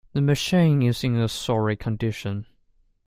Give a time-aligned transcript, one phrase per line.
[0.13, 2.47] The machine is in a sorry condition.